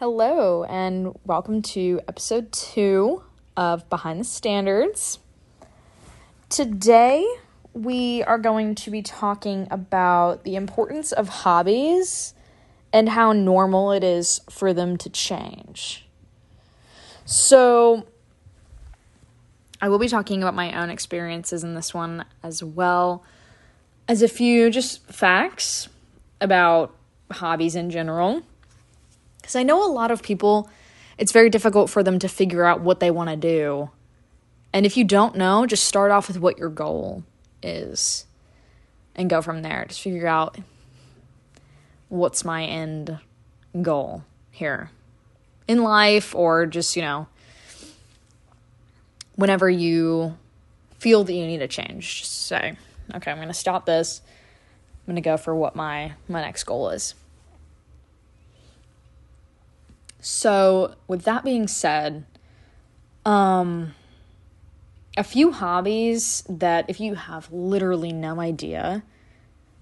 [0.00, 3.22] Hello, and welcome to episode two
[3.56, 5.20] of Behind the Standards.
[6.48, 7.24] Today,
[7.74, 12.34] we are going to be talking about the importance of hobbies
[12.92, 16.08] and how normal it is for them to change.
[17.24, 18.04] So,
[19.80, 23.22] I will be talking about my own experiences in this one as well
[24.08, 25.88] as a few just facts
[26.40, 26.96] about
[27.30, 28.42] hobbies in general.
[29.44, 30.70] Because I know a lot of people,
[31.18, 33.90] it's very difficult for them to figure out what they want to do.
[34.72, 37.24] And if you don't know, just start off with what your goal
[37.62, 38.24] is
[39.14, 39.84] and go from there.
[39.86, 40.56] Just figure out
[42.08, 43.18] what's my end
[43.82, 44.88] goal here
[45.68, 47.26] in life or just, you know,
[49.34, 50.38] whenever you
[51.00, 52.78] feel that you need a change, just say,
[53.14, 54.22] okay, I'm going to stop this.
[55.02, 57.14] I'm going to go for what my my next goal is.
[60.26, 62.24] So, with that being said,
[63.26, 63.94] um,
[65.18, 69.02] a few hobbies that if you have literally no idea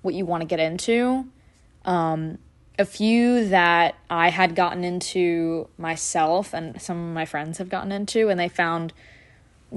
[0.00, 1.28] what you want to get into,
[1.84, 2.38] um,
[2.76, 7.92] a few that I had gotten into myself and some of my friends have gotten
[7.92, 8.92] into, and they found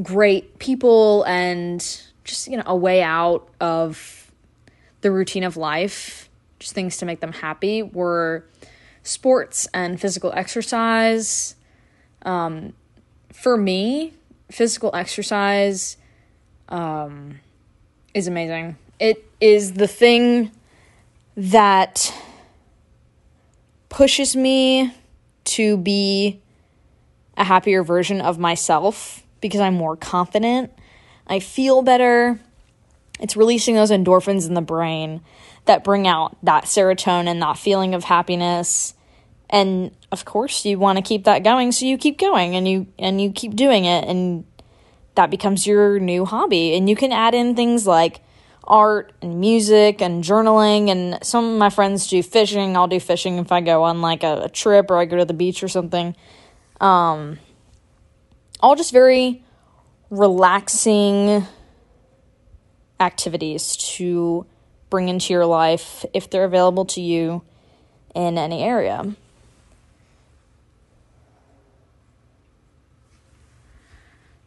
[0.02, 1.80] great people and
[2.23, 4.31] just, you know, a way out of
[5.02, 6.27] the routine of life,
[6.58, 8.43] just things to make them happy, were
[9.06, 11.56] sports and physical exercise.
[12.23, 12.73] Um,
[13.31, 14.14] for me,
[14.52, 15.98] physical exercise
[16.70, 17.39] um,
[18.14, 18.78] is amazing.
[19.00, 20.52] It is the thing
[21.38, 22.14] that
[23.89, 24.94] pushes me
[25.44, 26.42] to be
[27.38, 30.72] a happier version of myself because I'm more confident.
[31.28, 32.39] I feel better.
[33.19, 35.21] It's releasing those endorphins in the brain
[35.66, 38.94] that bring out that serotonin, that feeling of happiness.
[39.49, 42.88] And of course, you want to keep that going, so you keep going and you
[42.99, 44.45] and you keep doing it and
[45.16, 46.75] that becomes your new hobby.
[46.75, 48.21] And you can add in things like
[48.65, 52.76] art and music and journaling and some of my friends do fishing.
[52.76, 55.26] I'll do fishing if I go on like a, a trip or I go to
[55.26, 56.15] the beach or something.
[56.82, 57.39] Um
[58.59, 59.43] all just very
[60.09, 61.45] relaxing
[63.00, 64.45] activities to
[64.89, 67.42] bring into your life if they're available to you
[68.14, 69.16] in any area.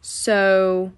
[0.01, 0.91] So,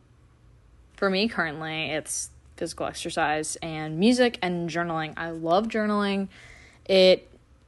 [0.95, 5.13] for me currently, it's physical exercise and music and journaling.
[5.17, 6.29] I love journaling.
[6.85, 7.27] It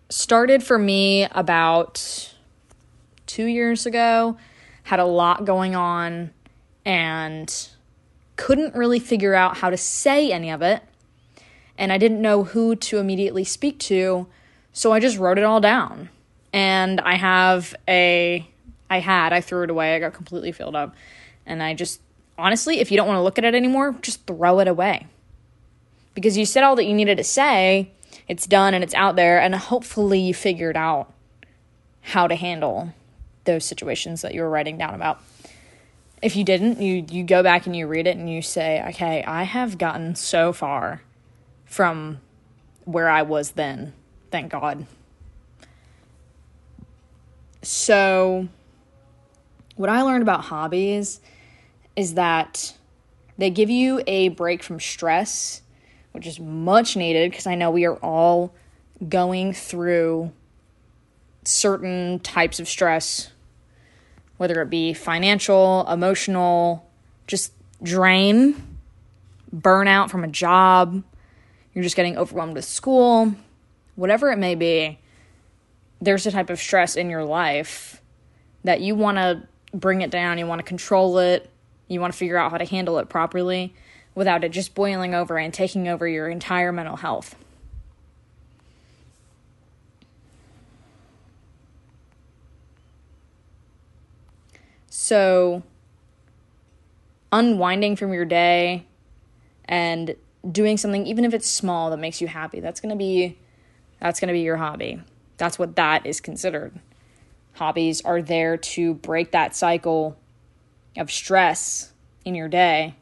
[0.10, 2.34] started for me about
[3.26, 4.38] two years ago,
[4.84, 6.32] had a lot going on,
[6.86, 7.70] and
[8.36, 10.84] couldn't really figure out how to say any of it
[11.78, 14.28] and I didn't know who to immediately speak to,
[14.72, 16.10] so I just wrote it all down.
[16.52, 18.48] And I have a
[18.90, 19.96] I had, I threw it away.
[19.96, 20.96] I got completely filled up.
[21.46, 22.00] And I just
[22.38, 25.08] honestly, if you don't want to look at it anymore, just throw it away.
[26.14, 27.90] Because you said all that you needed to say,
[28.28, 31.12] it's done and it's out there and hopefully you figured out
[32.02, 32.94] how to handle
[33.46, 35.20] those situations that you were writing down about.
[36.24, 39.24] If you didn't, you you go back and you read it and you say, "Okay,
[39.24, 41.02] I have gotten so far
[41.66, 42.20] from
[42.86, 43.94] where I was then.
[44.32, 44.86] Thank God.
[47.62, 48.48] So,
[49.76, 51.22] what I learned about hobbies
[51.96, 52.76] is that
[53.38, 55.62] they give you a break from stress,
[56.12, 58.54] which is much needed because I know we are all
[59.08, 60.32] going through
[61.46, 63.32] certain types of stress,
[64.38, 66.90] whether it be financial, emotional,
[67.28, 68.56] just drain,
[69.56, 71.04] burnout from a job,
[71.74, 73.34] you're just getting overwhelmed with school,
[73.96, 75.00] whatever it may be,
[76.02, 78.02] there's a type of stress in your life
[78.64, 81.50] that you want to bring it down, you want to control it,
[81.88, 83.74] you want to figure out how to handle it properly
[84.16, 87.36] without it just boiling over and taking over your entire mental health.
[95.04, 95.64] So,
[97.30, 98.86] unwinding from your day
[99.66, 100.16] and
[100.50, 103.38] doing something even if it's small that makes you happy that's going to be
[104.00, 105.02] that's going to be your hobby.
[105.36, 106.80] That's what that is considered.
[107.56, 110.18] Hobbies are there to break that cycle
[110.96, 111.92] of stress
[112.24, 112.96] in your day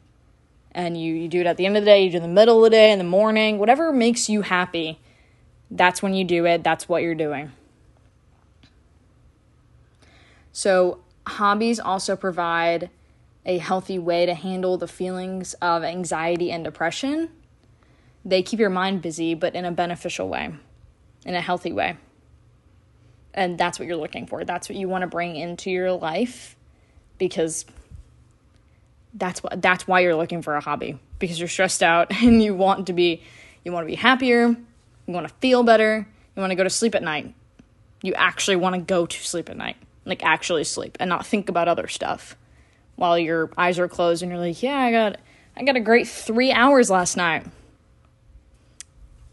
[0.72, 2.28] and you, you do it at the end of the day you do it in
[2.28, 4.98] the middle of the day in the morning whatever makes you happy
[5.70, 7.52] that's when you do it that's what you're doing.
[10.50, 12.90] So hobbies also provide
[13.44, 17.28] a healthy way to handle the feelings of anxiety and depression.
[18.24, 20.54] They keep your mind busy, but in a beneficial way,
[21.24, 21.96] in a healthy way.
[23.34, 24.44] and that's what you're looking for.
[24.44, 26.54] That's what you want to bring into your life
[27.18, 27.64] because
[29.14, 32.54] that's what that's why you're looking for a hobby because you're stressed out and you
[32.54, 33.22] want to be
[33.64, 36.70] you want to be happier, you want to feel better, you want to go to
[36.70, 37.34] sleep at night.
[38.02, 39.76] You actually want to go to sleep at night.
[40.04, 42.36] Like actually sleep and not think about other stuff
[42.96, 45.20] while your eyes are closed and you're like, "Yeah, I got
[45.56, 47.46] I got a great 3 hours last night."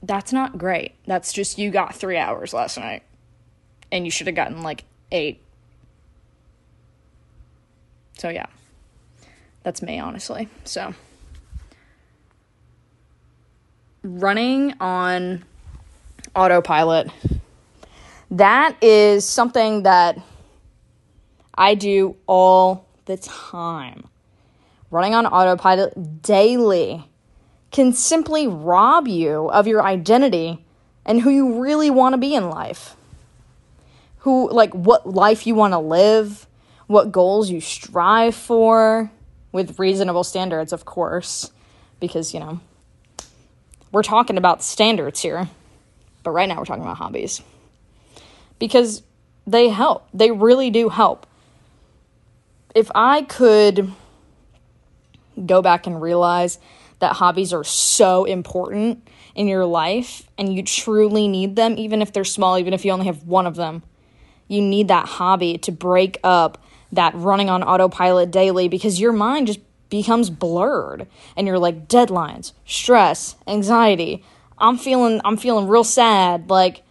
[0.02, 0.96] That's not great.
[1.06, 3.04] That's just you got 3 hours last night
[3.92, 5.42] and you should have gotten like 8.
[8.18, 8.46] So yeah.
[9.64, 10.50] That's me honestly.
[10.64, 10.94] So
[14.04, 15.44] running on
[16.36, 17.10] autopilot.
[18.32, 20.20] That is something that
[21.60, 24.08] I do all the time.
[24.90, 27.06] Running on autopilot daily
[27.70, 30.66] can simply rob you of your identity
[31.06, 32.96] and who you really want to be in life.
[34.20, 36.48] Who, like, what life you want to live,
[36.88, 39.12] what goals you strive for,
[39.52, 41.52] with reasonable standards, of course,
[42.00, 42.60] because, you know,
[43.92, 45.50] we're talking about standards here,
[46.24, 47.42] but right now we're talking about hobbies.
[48.60, 49.04] Because
[49.48, 51.26] they help, they really do help.
[52.76, 53.92] If I could
[55.46, 56.60] go back and realize
[57.00, 62.12] that hobbies are so important in your life and you truly need them, even if
[62.12, 63.84] they're small, even if you only have one of them,
[64.48, 66.62] you need that hobby to break up
[66.92, 72.52] that running on autopilot daily because your mind just becomes blurred and you're like deadlines,
[72.66, 74.24] stress, anxiety.
[74.58, 76.84] I'm feeling I'm feeling real sad like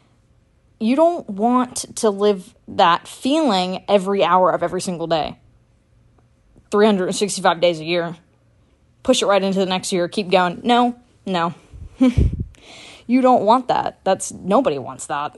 [0.81, 5.39] you don't want to live that feeling every hour of every single day.
[6.71, 8.17] 365 days a year.
[9.03, 10.61] Push it right into the next year, keep going.
[10.65, 11.55] No, no.
[13.07, 14.01] you don't want that.
[14.05, 15.37] That's nobody wants that.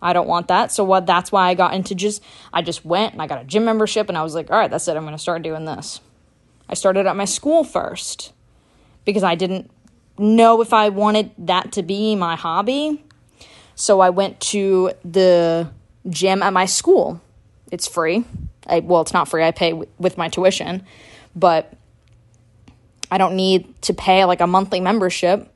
[0.00, 0.72] I don't want that.
[0.72, 2.22] So what that's why I got into just
[2.52, 4.70] I just went and I got a gym membership and I was like, "All right,
[4.70, 4.96] that's it.
[4.96, 6.00] I'm going to start doing this."
[6.68, 8.32] I started at my school first
[9.04, 9.70] because I didn't
[10.18, 13.04] know if I wanted that to be my hobby.
[13.74, 15.70] So I went to the
[16.08, 17.20] gym at my school.
[17.70, 18.24] It's free.
[18.66, 19.42] I, well, it's not free.
[19.42, 20.84] I pay w- with my tuition,
[21.34, 21.72] but
[23.10, 25.52] I don't need to pay like a monthly membership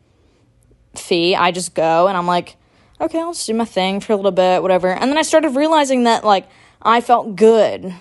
[0.94, 1.34] fee.
[1.34, 2.56] I just go and I'm like,
[3.00, 4.88] okay, I'll just do my thing for a little bit, whatever.
[4.88, 6.48] And then I started realizing that like
[6.82, 7.94] I felt good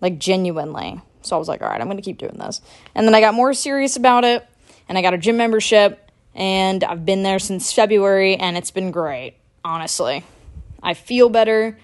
[0.00, 1.00] like genuinely.
[1.22, 2.60] So I was like, all right, I'm going to keep doing this.
[2.94, 4.46] And then I got more serious about it
[4.88, 8.90] and I got a gym membership and I've been there since February and it's been
[8.90, 9.34] great,
[9.64, 10.24] honestly.
[10.82, 11.76] I feel better.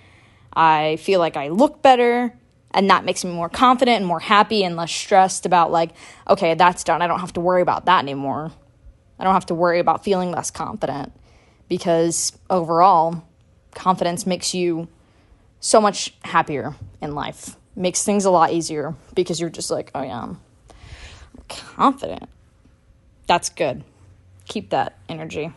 [0.54, 2.34] I feel like I look better
[2.72, 5.90] and that makes me more confident and more happy and less stressed about like,
[6.28, 7.02] okay, that's done.
[7.02, 8.50] I don't have to worry about that anymore.
[9.18, 11.12] I don't have to worry about feeling less confident
[11.68, 13.24] because overall,
[13.74, 14.88] confidence makes you
[15.60, 20.02] so much happier in life makes things a lot easier because you're just like, oh
[20.02, 20.38] yeah, I'm
[21.48, 22.28] confident.
[23.26, 23.84] That's good.
[24.46, 25.52] Keep that energy.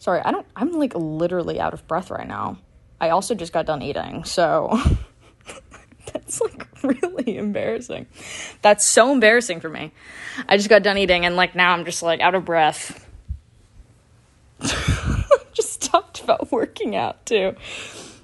[0.00, 2.56] Sorry, I don't I'm like literally out of breath right now.
[3.00, 4.80] I also just got done eating, so
[6.12, 8.06] that's like really embarrassing.
[8.62, 9.92] That's so embarrassing for me.
[10.48, 13.06] I just got done eating and like now I'm just like out of breath.
[15.52, 17.54] just talked about working out too.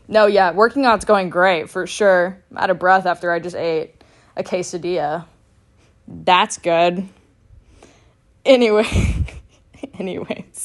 [0.08, 2.42] No, yeah, working out's going great for sure.
[2.50, 4.02] I'm out of breath after I just ate
[4.34, 5.26] a quesadilla.
[6.08, 7.06] That's good.
[8.46, 8.86] Anyway,
[9.98, 10.55] anyways,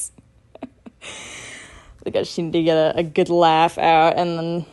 [2.02, 4.66] Think I just need to get a, a good laugh out and then,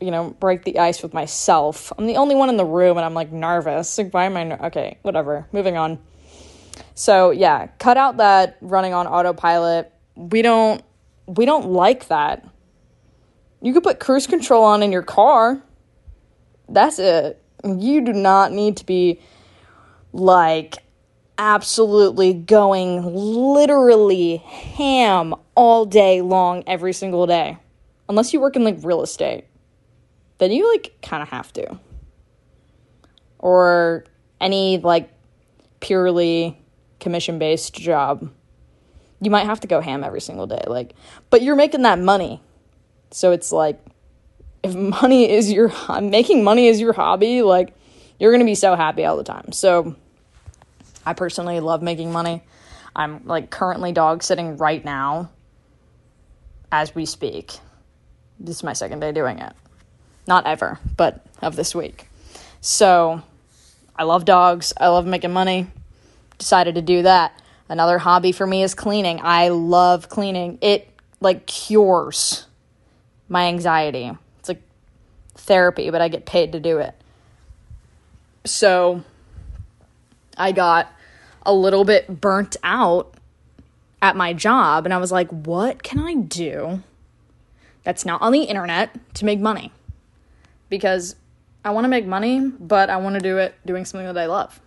[0.00, 1.92] you know, break the ice with myself.
[1.98, 3.98] I'm the only one in the room and I'm like nervous.
[3.98, 4.44] Like, why am I?
[4.44, 5.46] Ner- okay, whatever.
[5.52, 5.98] Moving on.
[6.94, 9.92] So yeah, cut out that running on autopilot.
[10.14, 10.82] We don't
[11.26, 12.44] we don't like that
[13.60, 15.60] you could put cruise control on in your car.
[16.68, 17.42] That's it.
[17.64, 19.20] You do not need to be
[20.12, 20.76] like
[21.38, 27.58] absolutely going literally ham all day long every single day.
[28.08, 29.44] Unless you work in like real estate.
[30.38, 31.78] Then you like kind of have to.
[33.38, 34.04] Or
[34.40, 35.10] any like
[35.80, 36.58] purely
[37.00, 38.30] commission based job.
[39.20, 40.94] You might have to go ham every single day like
[41.30, 42.42] but you're making that money.
[43.10, 43.80] So it's like
[44.62, 47.74] if money is your making money is your hobby, like
[48.18, 49.52] you're going to be so happy all the time.
[49.52, 49.96] So
[51.06, 52.42] I personally love making money.
[52.94, 55.30] I'm like currently dog sitting right now
[56.72, 57.52] as we speak.
[58.40, 59.52] This is my second day doing it.
[60.26, 62.08] Not ever, but of this week.
[62.60, 63.22] So
[63.94, 64.72] I love dogs.
[64.78, 65.68] I love making money.
[66.38, 67.40] Decided to do that.
[67.68, 69.20] Another hobby for me is cleaning.
[69.22, 70.58] I love cleaning.
[70.60, 70.88] It
[71.20, 72.46] like cures
[73.28, 74.10] my anxiety.
[74.40, 74.62] It's like
[75.34, 76.94] therapy, but I get paid to do it.
[78.44, 79.02] So
[80.36, 80.92] I got
[81.46, 83.14] a little bit burnt out
[84.02, 86.82] at my job and I was like, what can I do
[87.82, 89.72] that's not on the internet to make money?
[90.68, 91.16] Because
[91.64, 94.26] I want to make money, but I want to do it doing something that I
[94.26, 94.60] love.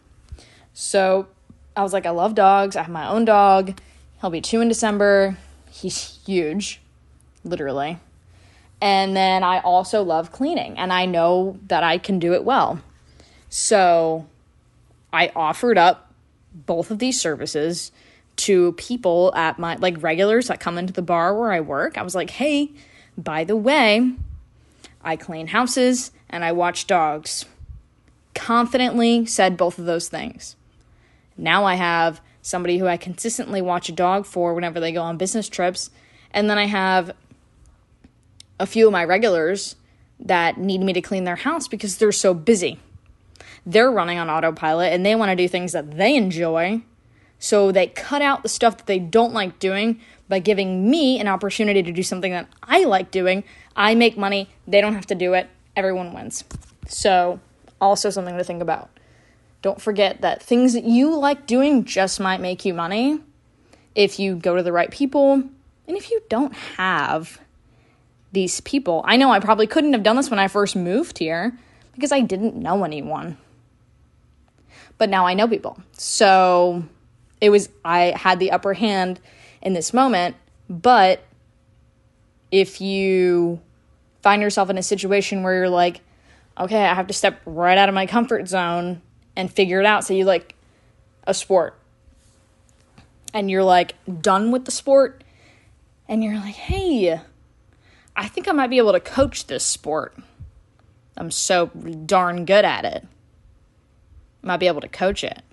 [0.74, 1.28] So
[1.76, 2.76] I was like, I love dogs.
[2.76, 3.80] I have my own dog.
[4.20, 5.38] He'll be two in December.
[5.72, 6.82] He's huge,
[7.44, 8.00] literally.
[8.82, 12.82] And then I also love cleaning, and I know that I can do it well.
[13.50, 14.26] So
[15.12, 16.09] I offered up
[16.54, 17.92] both of these services
[18.38, 21.98] to people at my like regulars that come into the bar where I work.
[21.98, 22.72] I was like, hey,
[23.18, 24.14] by the way,
[25.04, 27.46] I clean houses and I watch dogs.
[28.34, 30.56] Confidently said both of those things.
[31.38, 35.18] Now I have somebody who I consistently watch a dog for whenever they go on
[35.18, 35.90] business trips.
[36.32, 37.12] And then I have
[38.60, 39.76] a few of my regulars
[40.20, 42.80] that need me to clean their house because they're so busy.
[43.66, 46.82] They're running on autopilot and they want to do things that they enjoy.
[47.40, 51.28] So they cut out the stuff that they don't like doing by giving me an
[51.28, 53.44] opportunity to do something that I like doing.
[53.76, 56.44] I make money, they don't have to do it, everyone wins.
[56.88, 57.40] So,
[57.82, 58.90] also something to think about.
[59.62, 63.20] Don't forget that things that you like doing just might make you money
[63.96, 67.40] if you go to the right people and if you don't have
[68.32, 69.02] these people.
[69.06, 71.58] I know I probably couldn't have done this when I first moved here
[71.94, 73.38] because I didn't know anyone.
[75.00, 75.82] But now I know people.
[75.94, 76.84] So
[77.42, 79.20] it was, I had the upper hand
[79.64, 80.36] in this moment.
[80.70, 81.24] But
[82.52, 83.60] if you
[84.22, 86.02] find yourself in a situation where you're like,
[86.60, 89.02] okay, I have to step right out of my comfort zone
[89.36, 90.04] and figure it out.
[90.04, 90.54] So you like
[91.26, 91.80] a sport
[93.34, 95.24] and you're like done with the sport
[96.08, 97.22] and you're like, hey,
[98.16, 100.18] I think I might be able to coach this sport.
[101.16, 103.08] I'm so darn good at it.
[104.50, 105.44] Might be able to coach it.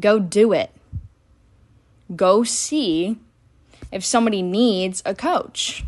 [0.00, 0.70] Go do it.
[2.16, 3.18] Go see
[3.92, 5.84] if somebody needs a coach.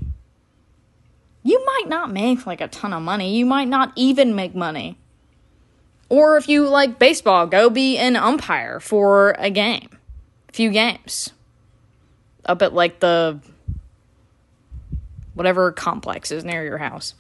[1.42, 3.34] You might not make like a ton of money.
[3.34, 4.98] You might not even make money.
[6.10, 9.88] Or if you like baseball, go be an umpire for a game,
[10.50, 11.30] a few games.
[12.44, 13.40] Up at like the
[15.32, 17.14] whatever complex is near your house.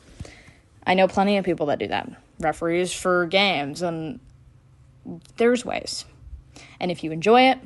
[0.86, 2.10] I know plenty of people that do that.
[2.40, 4.20] Referees for games, and
[5.36, 6.04] there's ways.
[6.80, 7.58] And if you enjoy it,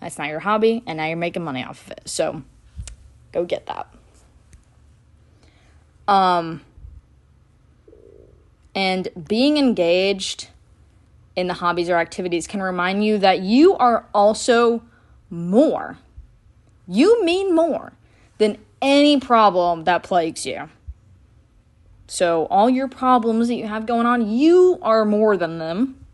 [0.00, 2.02] that's not your hobby, and now you're making money off of it.
[2.06, 2.42] So
[3.32, 3.92] go get that.
[6.06, 6.62] Um,
[8.74, 10.48] and being engaged
[11.36, 14.82] in the hobbies or activities can remind you that you are also
[15.30, 15.98] more.
[16.86, 17.92] You mean more
[18.38, 20.70] than any problem that plagues you.
[22.06, 26.06] So, all your problems that you have going on, you are more than them.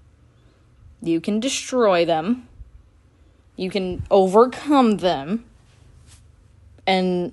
[1.04, 2.48] You can destroy them,
[3.56, 5.44] you can overcome them,
[6.86, 7.32] and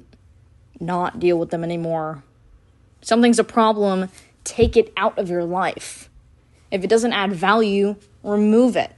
[0.79, 2.23] not deal with them anymore.
[3.01, 4.09] Something's a problem,
[4.43, 6.09] take it out of your life.
[6.69, 8.93] If it doesn't add value, remove it.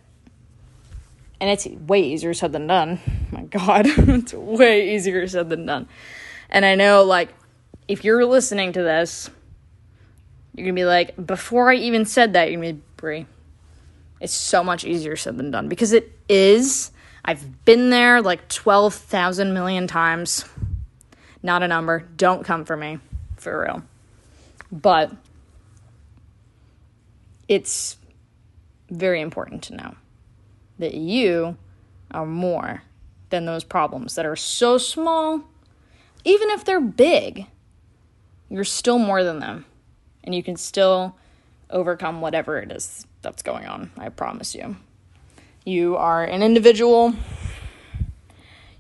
[1.40, 3.00] And it's way easier said than done.
[3.32, 5.88] my God, it's way easier said than done.
[6.50, 7.30] And I know, like,
[7.88, 9.30] if you're listening to this,
[10.56, 13.26] you're gonna be like, before I even said that, you're gonna be Brie.
[14.24, 16.92] It's so much easier said than done because it is.
[17.26, 20.46] I've been there like 12,000 million times.
[21.44, 22.08] Not a number.
[22.16, 23.00] Don't come for me.
[23.36, 23.84] For real.
[24.72, 25.12] But
[27.50, 27.98] it's
[28.90, 29.96] very important to know
[30.80, 31.58] that you
[32.12, 32.82] are more
[33.30, 35.42] than those problems that are so small,
[36.24, 37.48] even if they're big,
[38.50, 39.66] you're still more than them.
[40.24, 41.18] And you can still
[41.74, 43.92] overcome whatever it is that's going on.
[43.98, 44.78] I promise you.
[45.66, 47.14] You are an individual,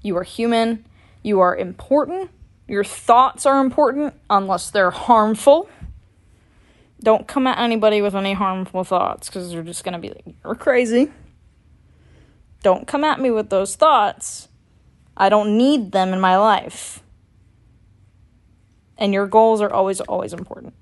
[0.02, 0.86] you are human,
[1.22, 2.30] you are important.
[2.68, 5.70] Your thoughts are important unless they're harmful
[7.04, 10.36] don't come at anybody with any harmful thoughts because they're just going to be like,
[10.44, 11.12] you're crazy.
[12.64, 14.48] Don't come at me with those thoughts.
[15.16, 17.04] I don't need them in my life.
[18.98, 20.74] And your goals are always, always important.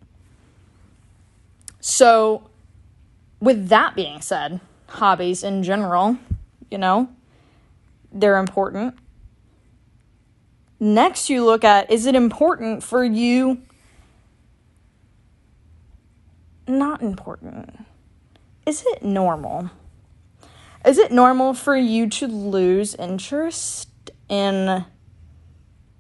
[1.81, 2.49] So,
[3.39, 6.17] with that being said, hobbies in general,
[6.69, 7.09] you know,
[8.13, 8.95] they're important.
[10.79, 13.61] Next, you look at is it important for you
[16.67, 17.85] not important?
[18.65, 19.71] Is it normal?
[20.85, 23.89] Is it normal for you to lose interest
[24.29, 24.85] in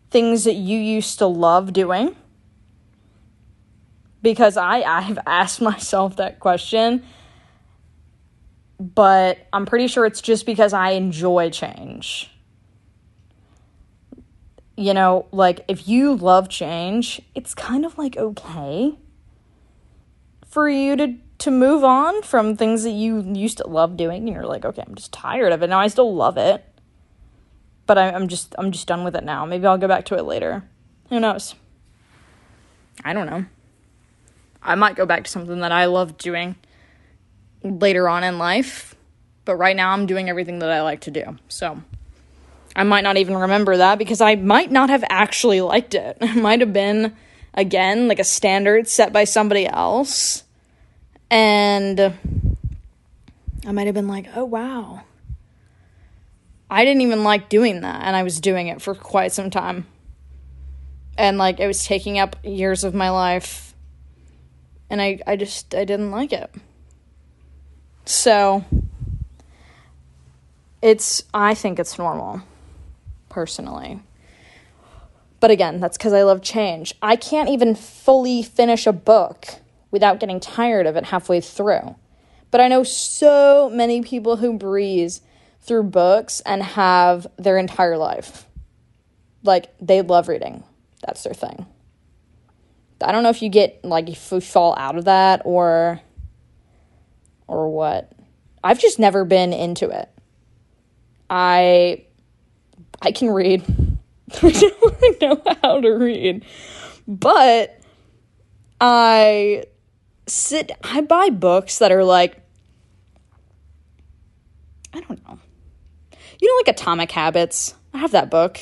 [0.09, 2.15] things that you used to love doing?
[4.21, 7.03] Because I I've asked myself that question,
[8.79, 12.31] but I'm pretty sure it's just because I enjoy change.
[14.77, 18.97] You know, like if you love change, it's kind of like okay
[20.47, 24.29] for you to to move on from things that you used to love doing and
[24.29, 25.67] you're like, okay, I'm just tired of it.
[25.71, 26.63] Now I still love it.
[27.87, 29.45] But I, I'm just I'm just done with it now.
[29.45, 30.63] Maybe I'll go back to it later.
[31.09, 31.55] Who knows?
[33.03, 33.45] I don't know.
[34.63, 36.55] I might go back to something that I love doing
[37.63, 38.95] later on in life,
[39.45, 41.37] but right now I'm doing everything that I like to do.
[41.47, 41.81] So
[42.75, 46.17] I might not even remember that because I might not have actually liked it.
[46.21, 47.15] It might have been,
[47.53, 50.43] again, like a standard set by somebody else.
[51.29, 51.99] And
[53.65, 55.03] I might have been like, oh, wow.
[56.69, 58.03] I didn't even like doing that.
[58.03, 59.87] And I was doing it for quite some time.
[61.17, 63.70] And like, it was taking up years of my life
[64.91, 66.53] and I, I just I didn't like it.
[68.05, 68.65] So
[70.81, 72.41] it's I think it's normal
[73.29, 74.01] personally.
[75.39, 76.93] But again, that's cuz I love change.
[77.01, 79.47] I can't even fully finish a book
[79.89, 81.95] without getting tired of it halfway through.
[82.51, 85.21] But I know so many people who breeze
[85.61, 88.45] through books and have their entire life.
[89.41, 90.63] Like they love reading.
[91.01, 91.65] That's their thing.
[93.01, 96.01] I don't know if you get like if you fall out of that or
[97.47, 98.11] or what.
[98.63, 100.09] I've just never been into it.
[101.29, 102.05] I
[103.01, 103.63] I can read.
[104.41, 106.45] I don't know how to read.
[107.07, 107.79] But
[108.79, 109.65] I
[110.27, 112.37] sit I buy books that are like
[114.93, 115.39] I don't know.
[116.39, 117.75] You know like Atomic Habits?
[117.93, 118.59] I have that book.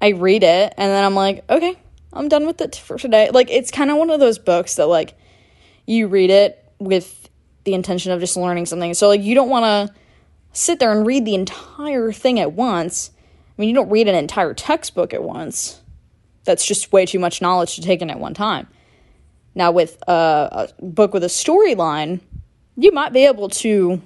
[0.00, 1.76] I read it and then I'm like, okay,
[2.12, 3.30] I'm done with it for today.
[3.32, 5.14] Like it's kind of one of those books that like
[5.86, 7.28] you read it with
[7.64, 8.94] the intention of just learning something.
[8.94, 9.94] So like you don't want to
[10.52, 13.10] sit there and read the entire thing at once.
[13.16, 15.80] I mean, you don't read an entire textbook at once.
[16.44, 18.66] That's just way too much knowledge to take in at one time.
[19.54, 22.20] Now with a, a book with a storyline,
[22.76, 24.00] you might be able to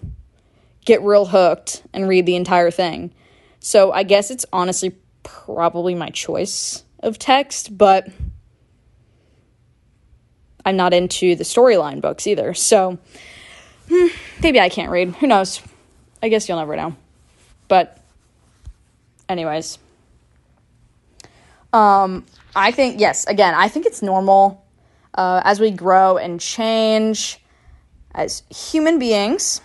[0.84, 3.12] get real hooked and read the entire thing.
[3.60, 8.08] So I guess it's honestly probably my choice of text, but
[10.64, 12.54] I'm not into the storyline books either.
[12.54, 12.98] So
[13.88, 14.06] hmm,
[14.42, 15.14] maybe I can't read.
[15.16, 15.60] Who knows?
[16.22, 16.96] I guess you'll never know.
[17.68, 17.98] But,
[19.28, 19.78] anyways,
[21.72, 22.24] um,
[22.56, 23.26] I think yes.
[23.26, 24.64] Again, I think it's normal
[25.14, 27.38] uh, as we grow and change
[28.14, 29.60] as human beings.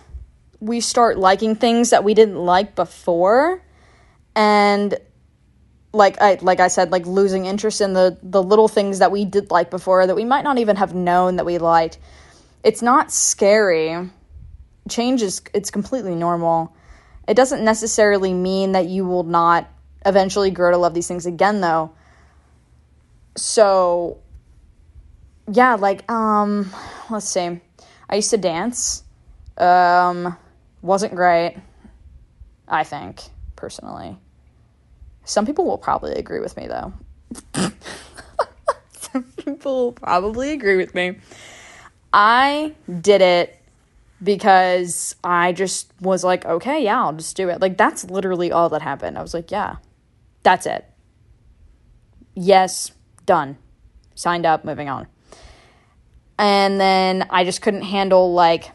[0.60, 3.62] We start liking things that we didn't like before,
[4.34, 4.98] and
[5.92, 9.24] like I like I said, like losing interest in the the little things that we
[9.24, 11.98] did like before that we might not even have known that we liked.
[12.62, 14.10] It's not scary.
[14.88, 16.74] Change is it's completely normal.
[17.26, 19.68] It doesn't necessarily mean that you will not
[20.06, 21.92] eventually grow to love these things again though.
[23.36, 24.18] So
[25.50, 26.72] yeah, like um
[27.10, 27.60] let's see.
[28.08, 29.02] I used to dance.
[29.58, 30.36] Um
[30.82, 31.56] wasn't great.
[32.68, 33.22] I think
[33.56, 34.16] personally.
[35.30, 36.92] Some people will probably agree with me, though.
[38.90, 41.18] Some people will probably agree with me.
[42.12, 43.56] I did it
[44.20, 47.60] because I just was like, okay, yeah, I'll just do it.
[47.60, 49.16] Like, that's literally all that happened.
[49.16, 49.76] I was like, yeah,
[50.42, 50.84] that's it.
[52.34, 52.90] Yes,
[53.24, 53.56] done.
[54.16, 55.06] Signed up, moving on.
[56.40, 58.72] And then I just couldn't handle, like,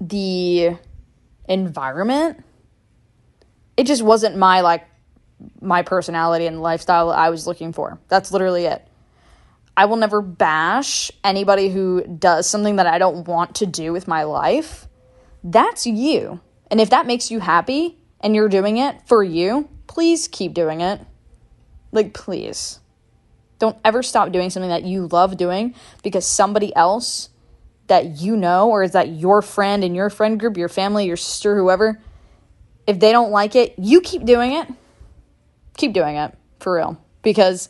[0.00, 0.76] the
[1.48, 2.44] environment
[3.80, 4.86] it just wasn't my like
[5.62, 7.98] my personality and lifestyle I was looking for.
[8.08, 8.86] That's literally it.
[9.74, 14.06] I will never bash anybody who does something that I don't want to do with
[14.06, 14.86] my life.
[15.42, 16.40] That's you.
[16.70, 20.82] And if that makes you happy and you're doing it for you, please keep doing
[20.82, 21.00] it.
[21.90, 22.80] Like, please.
[23.58, 27.30] Don't ever stop doing something that you love doing because somebody else
[27.86, 31.16] that you know, or is that your friend in your friend group, your family, your
[31.16, 31.98] sister, whoever,
[32.86, 34.68] if they don't like it, you keep doing it.
[35.76, 37.02] Keep doing it for real.
[37.22, 37.68] Because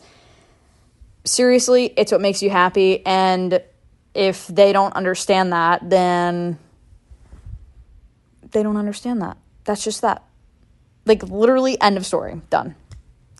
[1.24, 3.04] seriously, it's what makes you happy.
[3.04, 3.62] And
[4.14, 6.58] if they don't understand that, then
[8.52, 9.36] they don't understand that.
[9.64, 10.24] That's just that.
[11.06, 12.40] Like, literally, end of story.
[12.50, 12.74] Done.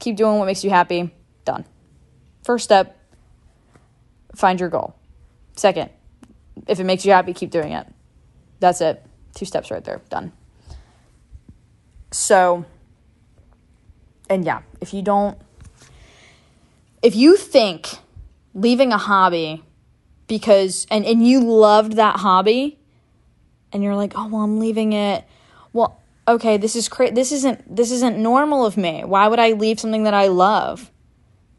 [0.01, 1.13] Keep doing what makes you happy.
[1.45, 1.65] Done.
[2.43, 2.97] First step
[4.35, 4.95] find your goal.
[5.57, 5.91] Second,
[6.67, 7.87] if it makes you happy, keep doing it.
[8.61, 9.05] That's it.
[9.35, 10.01] Two steps right there.
[10.09, 10.33] Done.
[12.31, 12.64] So,
[14.29, 15.37] and yeah, if you don't,
[17.03, 17.88] if you think
[18.55, 19.64] leaving a hobby
[20.29, 22.79] because, and, and you loved that hobby
[23.73, 25.25] and you're like, oh, well, I'm leaving it.
[25.73, 27.14] Well, okay, this is crazy.
[27.14, 29.03] This isn't, this isn't normal of me.
[29.03, 30.93] Why would I leave something that I love?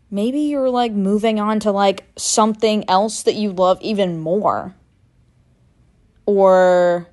[0.10, 4.73] Maybe you're like moving on to like something else that you love even more.
[6.25, 7.10] Or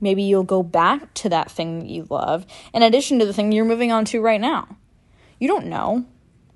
[0.00, 3.52] maybe you'll go back to that thing that you love in addition to the thing
[3.52, 4.76] you're moving on to right now.
[5.38, 6.04] You don't know.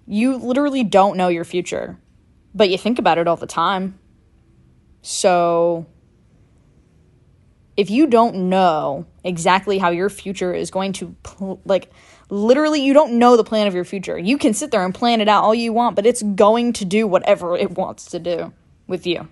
[0.06, 1.98] You literally don't know your future,
[2.54, 3.98] but you think about it all the time.
[5.00, 5.86] So,
[7.76, 11.16] if you don't know exactly how your future is going to,
[11.64, 11.90] like,
[12.30, 14.18] literally, you don't know the plan of your future.
[14.18, 16.84] You can sit there and plan it out all you want, but it's going to
[16.84, 18.52] do whatever it wants to do
[18.86, 19.28] with you.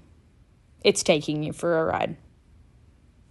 [0.82, 2.16] It's taking you for a ride.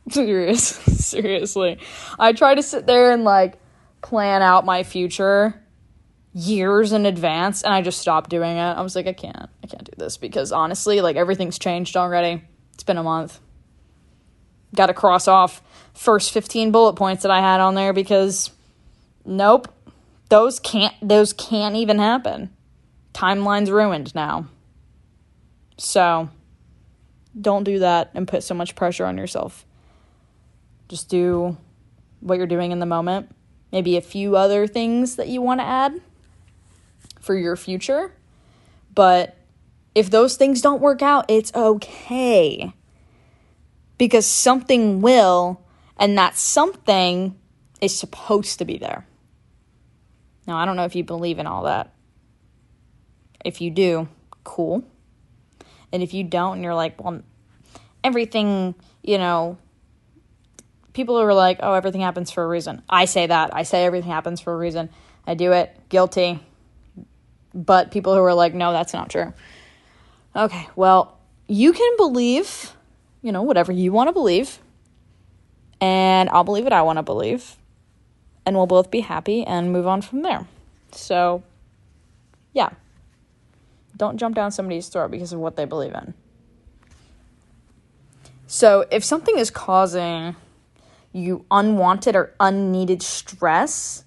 [0.10, 0.64] Serious,
[1.06, 1.80] seriously.
[2.18, 3.60] I try to sit there and like
[4.02, 5.62] plan out my future
[6.34, 8.62] years in advance and I just stopped doing it.
[8.62, 9.50] I was like I can't.
[9.64, 12.44] I can't do this because honestly, like everything's changed already.
[12.74, 13.40] It's been a month.
[14.74, 15.62] Got to cross off
[15.94, 18.52] first 15 bullet points that I had on there because
[19.26, 19.68] nope.
[20.30, 22.52] Those can't those can't even happen.
[23.14, 24.48] Timeline's ruined now.
[25.78, 26.30] So,
[27.40, 29.66] don't do that and put so much pressure on yourself.
[30.92, 31.56] Just do
[32.20, 33.34] what you're doing in the moment.
[33.72, 36.02] Maybe a few other things that you want to add
[37.22, 38.12] for your future.
[38.94, 39.38] But
[39.96, 42.74] if those things don't work out, it's okay.
[43.98, 45.62] Because something will,
[45.96, 47.40] and that something
[47.80, 49.08] is supposed to be there.
[50.46, 51.94] Now, I don't know if you believe in all that.
[53.46, 54.10] If you do,
[54.44, 54.84] cool.
[55.94, 57.22] And if you don't, and you're like, well,
[58.04, 59.58] everything, you know,
[60.94, 62.82] people who are like, oh, everything happens for a reason.
[62.90, 63.56] I say that.
[63.56, 64.90] I say everything happens for a reason.
[65.26, 65.76] I do it.
[65.90, 66.40] Guilty.
[67.54, 69.34] But people who are like, no, that's not true.
[70.36, 72.74] Okay, well, you can believe,
[73.22, 74.60] you know, whatever you want to believe.
[75.82, 77.58] And I'll believe what I want to believe.
[78.46, 80.48] And we'll both be happy and move on from there.
[80.92, 81.44] So,
[82.54, 82.70] yeah.
[83.98, 86.14] Don't jump down somebody's throat because of what they believe in.
[88.48, 90.36] So, if something is causing
[91.14, 94.06] you unwanted or unneeded stress,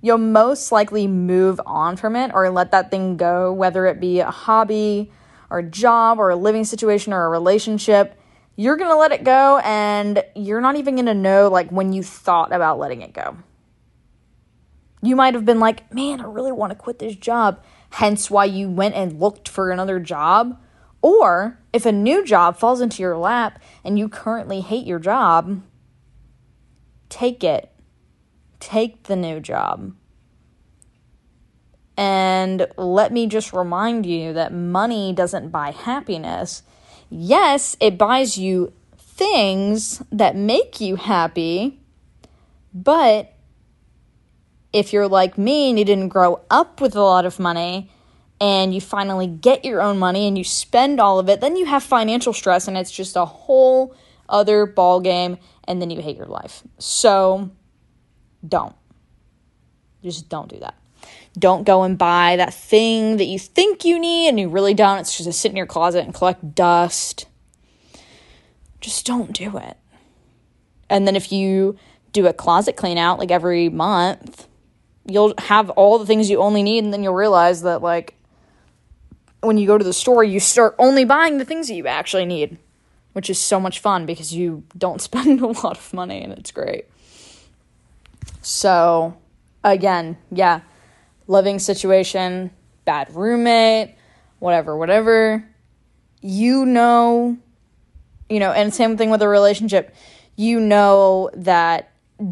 [0.00, 4.20] you'll most likely move on from it or let that thing go, whether it be
[4.20, 5.10] a hobby
[5.50, 8.18] or a job or a living situation or a relationship.
[8.56, 11.92] You're going to let it go and you're not even going to know like when
[11.92, 13.36] you thought about letting it go.
[15.02, 18.46] You might have been like, "Man, I really want to quit this job." Hence why
[18.46, 20.58] you went and looked for another job.
[21.02, 25.60] Or if a new job falls into your lap and you currently hate your job,
[27.14, 27.70] take it.
[28.58, 29.94] Take the new job.
[31.96, 36.64] And let me just remind you that money doesn't buy happiness.
[37.08, 41.80] Yes, it buys you things that make you happy,
[42.72, 43.32] but
[44.72, 47.92] if you're like me and you didn't grow up with a lot of money
[48.40, 51.66] and you finally get your own money and you spend all of it, then you
[51.66, 53.94] have financial stress and it's just a whole
[54.28, 56.62] other ball game and then you hate your life.
[56.78, 57.50] So
[58.46, 58.74] don't.
[60.02, 60.74] Just don't do that.
[61.38, 64.98] Don't go and buy that thing that you think you need and you really don't.
[64.98, 67.26] It's just to sit in your closet and collect dust.
[68.80, 69.76] Just don't do it.
[70.88, 71.76] And then if you
[72.12, 74.46] do a closet clean out like every month,
[75.06, 78.14] you'll have all the things you only need and then you'll realize that like
[79.40, 82.26] when you go to the store, you start only buying the things that you actually
[82.26, 82.58] need
[83.14, 86.50] which is so much fun because you don't spend a lot of money and it's
[86.50, 86.84] great.
[88.42, 89.16] So,
[89.62, 90.60] again, yeah,
[91.26, 92.50] living situation,
[92.84, 93.94] bad roommate,
[94.38, 95.48] whatever, whatever.
[96.20, 97.38] You know,
[98.28, 99.94] you know, and same thing with a relationship.
[100.36, 101.90] You know that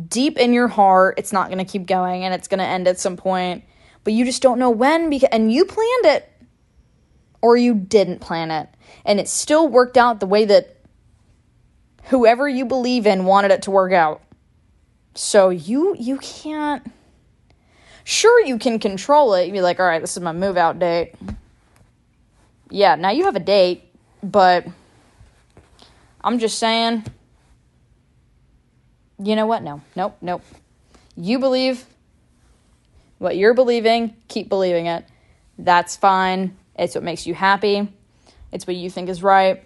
[0.08, 2.88] deep in your heart it's not going to keep going and it's going to end
[2.88, 3.64] at some point,
[4.04, 6.31] but you just don't know when because and you planned it
[7.42, 8.68] or you didn't plan it
[9.04, 10.76] and it still worked out the way that
[12.04, 14.22] whoever you believe in wanted it to work out.
[15.14, 16.90] So you you can't
[18.04, 19.46] Sure you can control it.
[19.46, 21.14] You'd be like, "All right, this is my move out date."
[22.68, 23.84] Yeah, now you have a date,
[24.22, 24.66] but
[26.24, 27.04] I'm just saying
[29.22, 29.62] you know what?
[29.62, 29.80] No.
[29.94, 30.42] Nope, nope.
[31.16, 31.84] You believe
[33.18, 35.04] what you're believing, keep believing it.
[35.58, 36.56] That's fine.
[36.82, 37.92] It's what makes you happy.
[38.50, 39.64] It's what you think is right.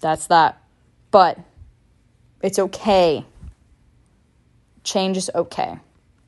[0.00, 0.62] That's that.
[1.10, 1.38] But
[2.40, 3.24] It's okay.
[4.84, 5.78] Change is okay.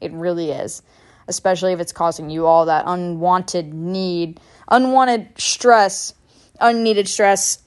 [0.00, 0.82] It really is.
[1.28, 6.14] Especially if it's causing you all that unwanted need, unwanted stress,
[6.58, 7.62] unneeded stress,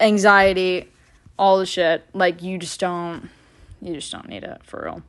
[0.00, 0.90] anxiety,
[1.38, 2.04] all the shit.
[2.12, 3.30] Like you just don't
[3.80, 5.02] you just don't need it for real.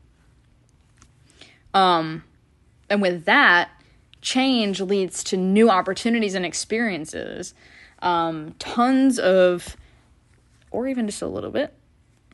[1.74, 2.24] Um
[2.88, 3.70] and with that,
[4.22, 7.54] change leads to new opportunities and experiences.
[8.02, 9.78] Um tons of
[10.72, 11.74] or even just a little bit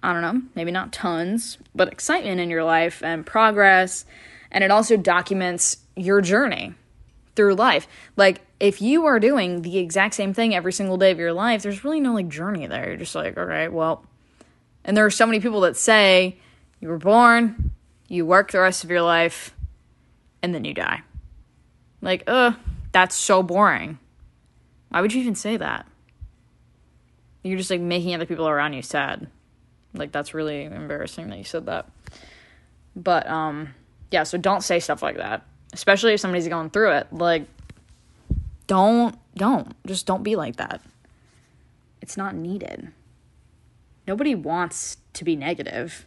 [0.04, 4.06] I don't know, maybe not tons, but excitement in your life and progress.
[4.52, 6.74] And it also documents your journey
[7.36, 7.88] through life.
[8.18, 11.62] Like, if you are doing the exact same thing every single day of your life,
[11.62, 12.90] there's really no like journey there.
[12.90, 14.06] You're just like, okay, well,
[14.84, 16.38] and there are so many people that say
[16.80, 17.72] you were born,
[18.08, 19.56] you work the rest of your life,
[20.42, 21.02] and then you die.
[22.02, 22.56] Like, ugh,
[22.92, 24.00] that's so boring.
[24.90, 25.86] Why would you even say that?
[27.44, 29.28] You're just like making other people around you sad.
[29.94, 31.90] Like that's really embarrassing that you said that.
[32.96, 33.74] But um
[34.12, 35.46] yeah, so don't say stuff like that.
[35.74, 37.08] Especially if somebody's going through it.
[37.12, 37.48] Like
[38.68, 40.82] don't don't just don't be like that.
[42.02, 42.92] It's not needed.
[44.08, 46.06] Nobody wants to be negative,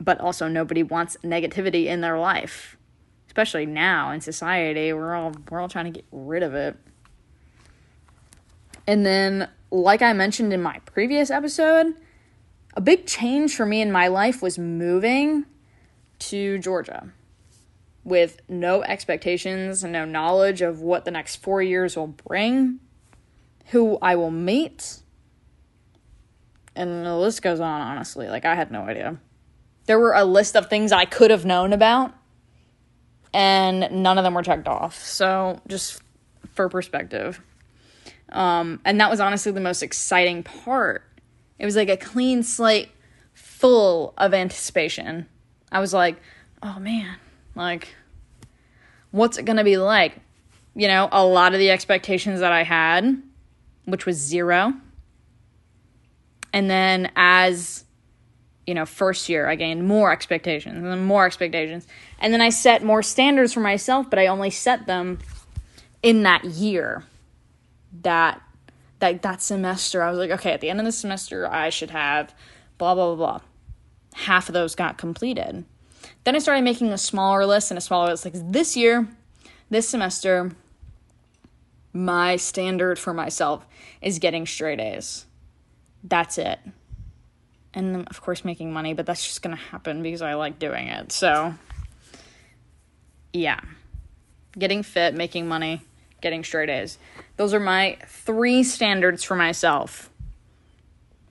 [0.00, 2.76] but also nobody wants negativity in their life.
[3.34, 6.76] Especially now in society, we're all we're all trying to get rid of it.
[8.86, 11.94] And then like I mentioned in my previous episode,
[12.74, 15.46] a big change for me in my life was moving
[16.20, 17.12] to Georgia
[18.04, 22.78] with no expectations and no knowledge of what the next four years will bring,
[23.66, 25.00] who I will meet.
[26.76, 28.28] And the list goes on, honestly.
[28.28, 29.18] Like, I had no idea.
[29.86, 32.14] There were a list of things I could have known about,
[33.34, 35.04] and none of them were checked off.
[35.04, 36.00] So, just
[36.54, 37.42] for perspective.
[38.30, 41.04] Um, and that was honestly the most exciting part
[41.58, 42.90] it was like a clean slate
[43.32, 45.26] full of anticipation.
[45.70, 46.20] I was like,
[46.62, 47.16] oh man,
[47.54, 47.94] like,
[49.10, 50.18] what's it gonna be like?
[50.74, 53.22] You know, a lot of the expectations that I had,
[53.84, 54.74] which was zero.
[56.52, 57.83] And then as,
[58.66, 61.86] you know, first year, I gained more expectations and then more expectations.
[62.18, 65.18] And then I set more standards for myself, but I only set them
[66.02, 67.04] in that year
[68.02, 68.40] that
[68.98, 71.90] that that semester I was like, okay, at the end of the semester I should
[71.90, 72.34] have
[72.78, 73.40] blah blah blah blah.
[74.14, 75.64] Half of those got completed.
[76.24, 78.24] Then I started making a smaller list and a smaller list.
[78.24, 79.08] Like this year,
[79.70, 80.52] this semester,
[81.92, 83.66] my standard for myself
[84.00, 85.26] is getting straight A's.
[86.02, 86.58] That's it.
[87.74, 91.12] And of course, making money, but that's just gonna happen because I like doing it.
[91.12, 91.54] So,
[93.32, 93.60] yeah.
[94.56, 95.82] Getting fit, making money,
[96.20, 96.98] getting straight A's.
[97.36, 100.10] Those are my three standards for myself.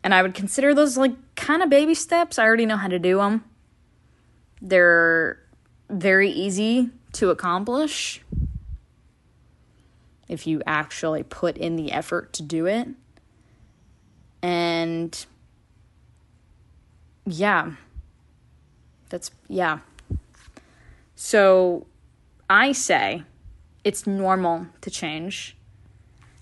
[0.03, 2.37] And I would consider those like kind of baby steps.
[2.37, 3.45] I already know how to do them.
[4.61, 5.39] They're
[5.89, 8.21] very easy to accomplish
[10.27, 12.87] if you actually put in the effort to do it.
[14.41, 15.25] And
[17.25, 17.73] yeah,
[19.09, 19.79] that's, yeah.
[21.15, 21.85] So
[22.49, 23.23] I say
[23.83, 25.55] it's normal to change.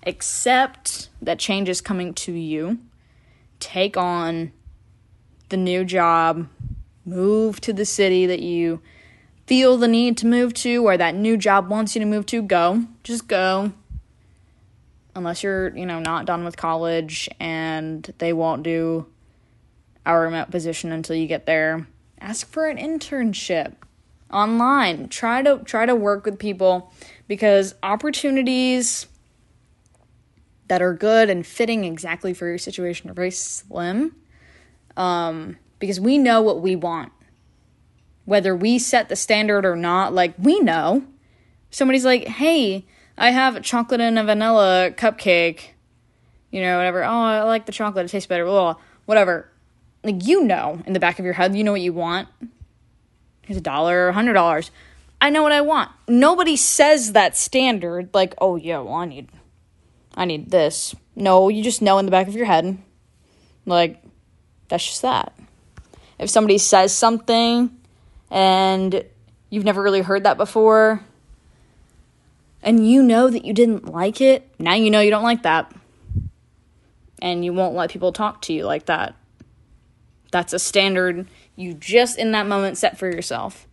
[0.06, 2.80] Accept that change is coming to you.
[3.60, 4.52] Take on
[5.50, 6.48] the new job.
[7.06, 8.82] Move to the city that you
[9.46, 12.42] feel the need to move to or that new job wants you to move to.
[12.42, 12.86] Go.
[13.04, 13.72] Just go.
[15.14, 19.06] Unless you're, you know, not done with college and they won't do
[20.06, 21.88] our remote position until you get there.
[22.20, 23.76] Ask for an internship
[24.32, 25.10] online.
[25.10, 26.92] Try to try to work with people
[27.28, 29.08] because opportunities
[30.68, 34.16] that are good and fitting exactly for your situation are very slim.
[34.96, 37.12] Um, because we know what we want.
[38.26, 41.04] Whether we set the standard or not, like we know.
[41.72, 42.86] Somebody's like, hey,
[43.18, 45.72] I have a chocolate and a vanilla cupcake.
[46.52, 47.04] You know, whatever.
[47.04, 48.06] Oh, I like the chocolate.
[48.06, 48.46] It tastes better.
[48.46, 49.51] Blah, blah, whatever.
[50.04, 52.28] Like, you know in the back of your head, you know what you want.
[53.44, 54.72] Here's a dollar, or a hundred dollars.
[55.20, 55.92] I know what I want.
[56.08, 59.30] Nobody says that standard like, "Oh yeah, well I need
[60.16, 62.78] I need this." No, you just know in the back of your head.
[63.66, 64.02] Like
[64.68, 65.34] that's just that.
[66.18, 67.78] If somebody says something
[68.30, 69.04] and
[69.50, 71.04] you've never really heard that before
[72.64, 75.72] and you know that you didn't like it, now you know you don't like that.
[77.22, 79.16] And you won't let people talk to you like that.
[80.32, 83.68] That's a standard you just in that moment set for yourself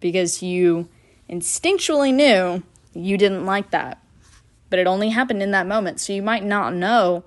[0.00, 0.88] because you
[1.28, 2.62] instinctually knew
[2.92, 4.02] you didn't like that.
[4.68, 6.00] But it only happened in that moment.
[6.00, 7.24] So you might not know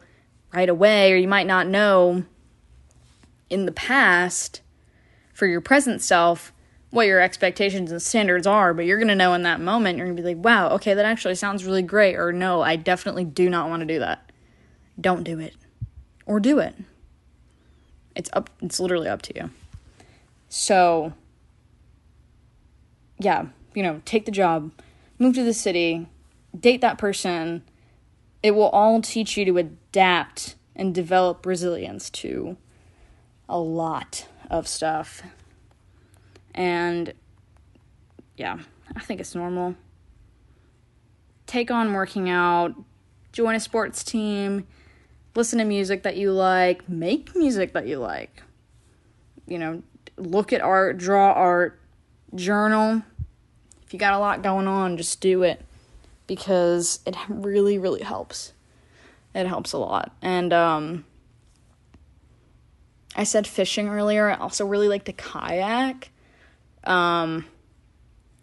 [0.54, 2.24] right away, or you might not know
[3.50, 4.62] in the past
[5.34, 6.54] for your present self
[6.89, 10.06] what your expectations and standards are, but you're going to know in that moment, you're
[10.06, 13.26] going to be like, wow, okay, that actually sounds really great, or no, I definitely
[13.26, 14.32] do not want to do that.
[15.02, 15.56] Don't do it.
[16.28, 16.76] Or do it.
[18.15, 19.49] It's up, it's literally up to you.
[20.49, 21.13] So,
[23.19, 24.71] yeah, you know, take the job,
[25.17, 26.08] move to the city,
[26.58, 27.63] date that person.
[28.41, 32.58] It will all teach you to adapt and develop resilience to
[33.47, 35.23] a lot of stuff.
[36.54, 37.13] And
[38.38, 38.60] yeah,
[38.95, 39.76] I think it's normal.
[41.45, 42.73] Take on working out,
[43.32, 44.67] join a sports team,
[45.36, 48.43] listen to music that you like, make music that you like.
[49.48, 49.84] You know,
[50.17, 51.80] look at art, draw art,
[52.36, 53.04] journal.
[53.86, 55.63] If you got a lot going on, just do it
[56.28, 58.54] because it really, really helps.
[59.36, 60.15] It helps a lot.
[60.22, 61.06] And um,
[63.15, 64.30] I said fishing earlier.
[64.30, 66.10] I also really like to kayak.
[66.84, 67.46] Um,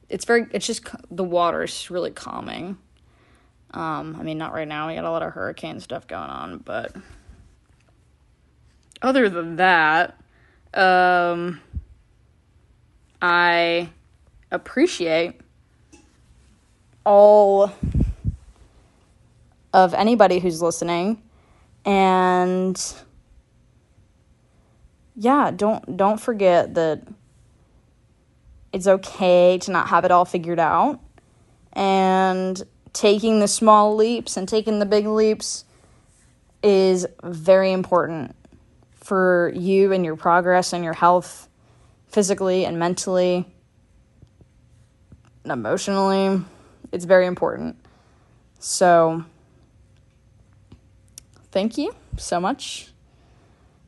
[0.08, 2.76] it's very, it's just the water's really calming.
[3.72, 4.88] Um, I mean, not right now.
[4.88, 6.94] We got a lot of hurricane stuff going on, but
[9.02, 10.18] other than that,
[10.74, 11.60] um,
[13.22, 13.90] I
[14.50, 15.40] appreciate
[17.04, 17.72] all
[19.72, 21.22] of anybody who's listening
[21.84, 22.94] and
[25.16, 27.02] yeah don't don't forget that
[28.72, 31.00] it's okay to not have it all figured out.
[31.72, 35.64] And taking the small leaps and taking the big leaps
[36.62, 38.34] is very important
[38.94, 41.48] for you and your progress and your health
[42.08, 43.46] physically and mentally
[45.44, 46.42] and emotionally.
[46.92, 47.76] It's very important.
[48.58, 49.24] So,
[51.50, 52.88] thank you so much.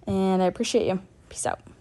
[0.06, 1.00] And I appreciate you.
[1.28, 1.71] Peace out.